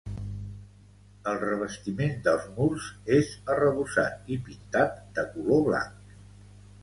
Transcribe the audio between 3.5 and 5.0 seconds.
arrebossat i pintat